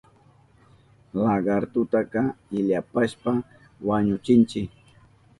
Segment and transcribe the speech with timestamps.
[1.23, 2.21] Lagartutaka
[2.57, 3.31] illapashpa
[3.87, 4.61] wañuchinchi.